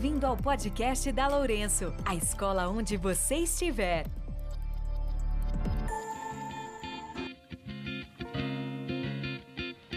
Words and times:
Bem-vindo 0.00 0.26
ao 0.26 0.34
podcast 0.34 1.12
da 1.12 1.28
Lourenço, 1.28 1.92
a 2.06 2.14
escola 2.14 2.66
onde 2.68 2.96
você 2.96 3.34
estiver. 3.34 4.06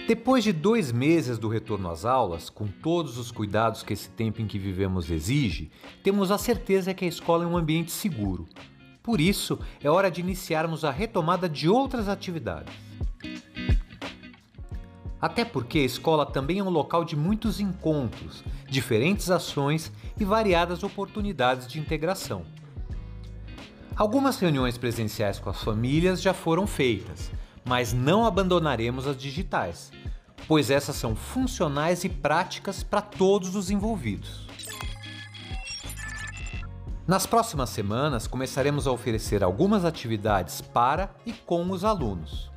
Depois 0.05 0.43
de 0.43 0.51
dois 0.51 0.91
meses 0.91 1.37
do 1.37 1.47
retorno 1.47 1.89
às 1.89 2.03
aulas, 2.03 2.49
com 2.49 2.67
todos 2.67 3.17
os 3.17 3.31
cuidados 3.31 3.81
que 3.81 3.93
esse 3.93 4.09
tempo 4.09 4.41
em 4.41 4.45
que 4.45 4.59
vivemos 4.59 5.09
exige, 5.09 5.71
temos 6.03 6.31
a 6.31 6.37
certeza 6.37 6.93
que 6.93 7.05
a 7.05 7.07
escola 7.07 7.45
é 7.45 7.47
um 7.47 7.55
ambiente 7.55 7.91
seguro. 7.91 8.45
Por 9.01 9.21
isso, 9.21 9.57
é 9.81 9.89
hora 9.89 10.11
de 10.11 10.19
iniciarmos 10.19 10.83
a 10.83 10.91
retomada 10.91 11.47
de 11.47 11.69
outras 11.69 12.09
atividades. 12.09 12.73
Até 15.23 15.45
porque 15.45 15.79
a 15.79 15.85
escola 15.85 16.25
também 16.25 16.59
é 16.59 16.63
um 16.63 16.69
local 16.69 17.05
de 17.05 17.15
muitos 17.15 17.61
encontros, 17.61 18.43
diferentes 18.67 19.31
ações 19.31 19.89
e 20.19 20.25
variadas 20.25 20.83
oportunidades 20.83 21.67
de 21.67 21.79
integração. 21.79 22.43
Algumas 23.95 24.39
reuniões 24.39 24.77
presenciais 24.77 25.39
com 25.39 25.49
as 25.49 25.63
famílias 25.63 26.21
já 26.21 26.33
foram 26.33 26.65
feitas, 26.65 27.31
mas 27.63 27.93
não 27.93 28.25
abandonaremos 28.25 29.07
as 29.07 29.15
digitais, 29.15 29.91
pois 30.47 30.71
essas 30.71 30.95
são 30.95 31.15
funcionais 31.15 32.03
e 32.03 32.09
práticas 32.09 32.83
para 32.83 33.01
todos 33.01 33.55
os 33.55 33.69
envolvidos. 33.69 34.47
Nas 37.05 37.25
próximas 37.25 37.69
semanas, 37.69 38.27
começaremos 38.27 38.87
a 38.87 38.91
oferecer 38.91 39.43
algumas 39.43 39.83
atividades 39.83 40.61
para 40.61 41.13
e 41.25 41.33
com 41.33 41.69
os 41.69 41.83
alunos. 41.83 42.49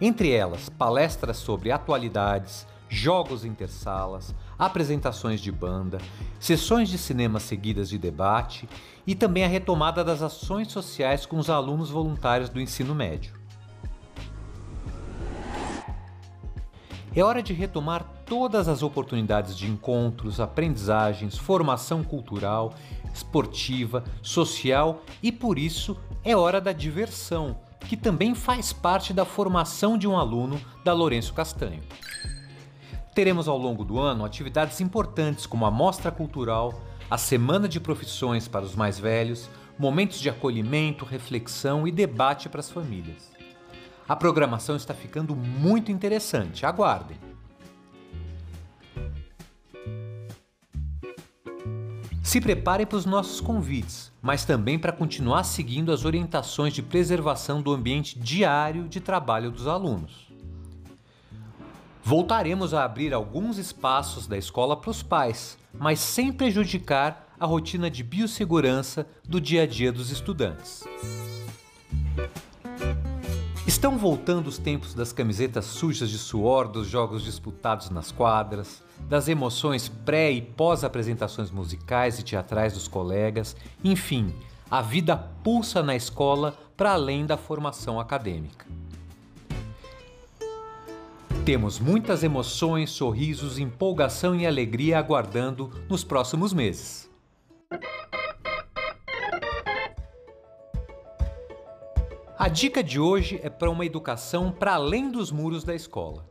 Entre 0.00 0.32
elas, 0.32 0.68
palestras 0.68 1.36
sobre 1.36 1.70
atualidades, 1.70 2.66
jogos 2.94 3.44
intersalas, 3.44 4.34
apresentações 4.58 5.40
de 5.40 5.50
banda, 5.50 5.98
sessões 6.38 6.88
de 6.88 6.96
cinema 6.96 7.40
seguidas 7.40 7.88
de 7.88 7.98
debate 7.98 8.68
e 9.06 9.14
também 9.14 9.44
a 9.44 9.48
retomada 9.48 10.04
das 10.04 10.22
ações 10.22 10.70
sociais 10.70 11.26
com 11.26 11.36
os 11.36 11.50
alunos 11.50 11.90
voluntários 11.90 12.48
do 12.48 12.60
ensino 12.60 12.94
médio. 12.94 13.34
É 17.16 17.22
hora 17.22 17.42
de 17.42 17.52
retomar 17.52 18.04
todas 18.26 18.66
as 18.68 18.82
oportunidades 18.82 19.56
de 19.56 19.70
encontros, 19.70 20.40
aprendizagens, 20.40 21.38
formação 21.38 22.02
cultural, 22.02 22.74
esportiva, 23.12 24.02
social 24.20 25.02
e 25.22 25.30
por 25.30 25.58
isso 25.58 25.96
é 26.24 26.36
hora 26.36 26.60
da 26.60 26.72
diversão, 26.72 27.56
que 27.80 27.96
também 27.96 28.34
faz 28.34 28.72
parte 28.72 29.12
da 29.12 29.24
formação 29.24 29.96
de 29.96 30.08
um 30.08 30.18
aluno 30.18 30.60
da 30.82 30.92
Lourenço 30.92 31.32
Castanho. 31.34 31.82
Teremos 33.14 33.46
ao 33.46 33.56
longo 33.56 33.84
do 33.84 34.00
ano 34.00 34.24
atividades 34.24 34.80
importantes 34.80 35.46
como 35.46 35.64
a 35.64 35.70
Mostra 35.70 36.10
Cultural, 36.10 36.82
a 37.08 37.16
Semana 37.16 37.68
de 37.68 37.78
Profissões 37.78 38.48
para 38.48 38.64
os 38.64 38.74
mais 38.74 38.98
velhos, 38.98 39.48
momentos 39.78 40.18
de 40.18 40.28
acolhimento, 40.28 41.04
reflexão 41.04 41.86
e 41.86 41.92
debate 41.92 42.48
para 42.48 42.58
as 42.58 42.68
famílias. 42.68 43.30
A 44.08 44.16
programação 44.16 44.74
está 44.74 44.92
ficando 44.92 45.36
muito 45.36 45.92
interessante, 45.92 46.66
aguardem! 46.66 47.16
Se 52.20 52.40
preparem 52.40 52.84
para 52.84 52.98
os 52.98 53.06
nossos 53.06 53.40
convites, 53.40 54.12
mas 54.20 54.44
também 54.44 54.76
para 54.76 54.90
continuar 54.90 55.44
seguindo 55.44 55.92
as 55.92 56.04
orientações 56.04 56.74
de 56.74 56.82
preservação 56.82 57.62
do 57.62 57.72
ambiente 57.72 58.18
diário 58.18 58.88
de 58.88 59.00
trabalho 59.00 59.52
dos 59.52 59.68
alunos. 59.68 60.33
Voltaremos 62.06 62.74
a 62.74 62.84
abrir 62.84 63.14
alguns 63.14 63.56
espaços 63.56 64.26
da 64.26 64.36
escola 64.36 64.76
para 64.76 64.90
os 64.90 65.02
pais, 65.02 65.56
mas 65.72 65.98
sem 66.00 66.30
prejudicar 66.30 67.34
a 67.40 67.46
rotina 67.46 67.90
de 67.90 68.04
biossegurança 68.04 69.06
do 69.26 69.40
dia 69.40 69.62
a 69.62 69.66
dia 69.66 69.90
dos 69.90 70.10
estudantes. 70.10 70.84
Estão 73.66 73.96
voltando 73.96 74.48
os 74.48 74.58
tempos 74.58 74.92
das 74.92 75.14
camisetas 75.14 75.64
sujas 75.64 76.10
de 76.10 76.18
suor 76.18 76.68
dos 76.68 76.86
jogos 76.86 77.24
disputados 77.24 77.88
nas 77.88 78.12
quadras, 78.12 78.82
das 79.08 79.26
emoções 79.26 79.88
pré 79.88 80.30
e 80.30 80.42
pós 80.42 80.84
apresentações 80.84 81.50
musicais 81.50 82.18
e 82.18 82.22
teatrais 82.22 82.74
dos 82.74 82.86
colegas, 82.86 83.56
enfim, 83.82 84.30
a 84.70 84.82
vida 84.82 85.16
pulsa 85.16 85.82
na 85.82 85.96
escola 85.96 86.54
para 86.76 86.92
além 86.92 87.24
da 87.24 87.38
formação 87.38 87.98
acadêmica. 87.98 88.66
Temos 91.44 91.78
muitas 91.78 92.24
emoções, 92.24 92.88
sorrisos, 92.88 93.58
empolgação 93.58 94.34
e 94.34 94.46
alegria 94.46 94.98
aguardando 94.98 95.70
nos 95.90 96.02
próximos 96.02 96.54
meses. 96.54 97.10
A 102.38 102.48
dica 102.48 102.82
de 102.82 102.98
hoje 102.98 103.38
é 103.42 103.50
para 103.50 103.68
uma 103.68 103.84
educação 103.84 104.50
para 104.50 104.72
além 104.72 105.10
dos 105.10 105.30
muros 105.30 105.64
da 105.64 105.74
escola. 105.74 106.24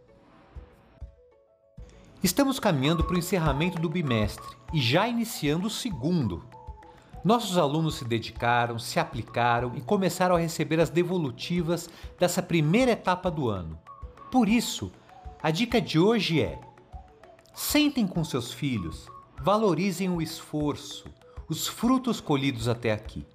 Estamos 2.23 2.59
caminhando 2.59 3.03
para 3.03 3.15
o 3.15 3.19
encerramento 3.19 3.79
do 3.79 3.89
bimestre 3.89 4.57
e 4.73 4.81
já 4.81 5.07
iniciando 5.07 5.67
o 5.67 5.69
segundo. 5.69 6.43
Nossos 7.23 7.59
alunos 7.59 7.95
se 7.95 8.05
dedicaram, 8.05 8.79
se 8.79 8.99
aplicaram 8.99 9.73
e 9.75 9.81
começaram 9.81 10.35
a 10.35 10.39
receber 10.39 10.79
as 10.79 10.89
devolutivas 10.89 11.87
dessa 12.17 12.41
primeira 12.41 12.93
etapa 12.93 13.29
do 13.29 13.47
ano. 13.47 13.77
Por 14.31 14.49
isso, 14.49 14.91
a 15.43 15.51
dica 15.51 15.81
de 15.81 15.99
hoje 15.99 16.41
é: 16.41 16.57
sentem 17.53 18.07
com 18.07 18.23
seus 18.23 18.53
filhos, 18.53 19.09
valorizem 19.41 20.07
o 20.07 20.21
esforço, 20.21 21.03
os 21.49 21.67
frutos 21.67 22.21
colhidos 22.21 22.69
até 22.69 22.93
aqui. 22.93 23.25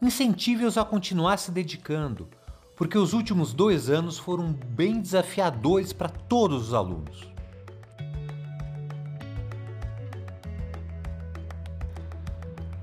Incentive-os 0.00 0.78
a 0.78 0.84
continuar 0.84 1.38
se 1.38 1.50
dedicando, 1.50 2.28
porque 2.76 2.96
os 2.96 3.12
últimos 3.14 3.52
dois 3.52 3.90
anos 3.90 4.16
foram 4.16 4.52
bem 4.52 5.00
desafiadores 5.00 5.92
para 5.92 6.08
todos 6.08 6.68
os 6.68 6.72
alunos. 6.72 7.28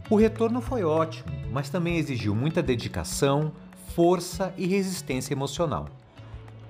O 0.09 0.17
retorno 0.17 0.59
foi 0.59 0.83
ótimo, 0.83 1.31
mas 1.53 1.69
também 1.69 1.95
exigiu 1.95 2.35
muita 2.35 2.61
dedicação, 2.61 3.53
força 3.95 4.53
e 4.57 4.67
resistência 4.67 5.33
emocional. 5.33 5.87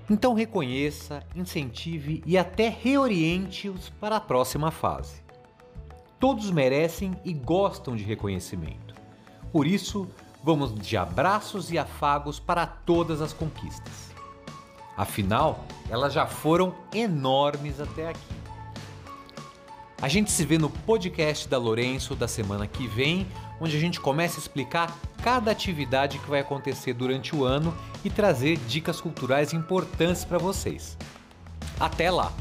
Então 0.10 0.34
reconheça, 0.34 1.24
incentive 1.36 2.24
e 2.26 2.38
até 2.38 2.70
reoriente-os 2.70 3.90
para 3.90 4.18
a 4.18 4.22
próxima 4.22 4.70
fase. 4.70 5.24
Todos 6.20 6.52
merecem 6.52 7.16
e 7.26 7.34
gostam 7.34 7.96
de 7.96 8.04
reconhecimento. 8.04 8.94
Por 9.52 9.66
isso, 9.66 10.08
vamos 10.44 10.76
de 10.76 10.96
abraços 10.96 11.72
e 11.72 11.78
afagos 11.78 12.40
para 12.40 12.68
todas 12.68 13.22
as 13.22 13.34
conquistas. 13.34 14.14
Afinal, 14.96 15.66
elas 15.90 16.14
já 16.14 16.26
foram 16.26 16.74
enormes 16.94 17.80
até 17.80 18.10
aqui. 18.10 18.45
A 20.06 20.08
gente 20.08 20.32
se 20.32 20.46
vê 20.46 20.60
no 20.60 20.70
podcast 20.70 21.48
da 21.48 21.58
Lourenço 21.58 22.16
da 22.16 22.28
semana 22.28 22.68
que 22.68 22.86
vem, 22.86 23.26
onde 23.60 23.76
a 23.76 23.80
gente 23.80 24.00
começa 24.00 24.38
a 24.38 24.40
explicar 24.40 24.96
cada 25.24 25.50
atividade 25.50 26.20
que 26.20 26.30
vai 26.30 26.42
acontecer 26.42 26.94
durante 26.94 27.36
o 27.36 27.44
ano 27.44 27.76
e 28.04 28.10
trazer 28.12 28.56
dicas 28.68 29.02
culturais 29.02 29.52
importantes 29.52 30.24
para 30.24 30.38
vocês. 30.38 30.96
Até 31.80 32.12
lá! 32.12 32.32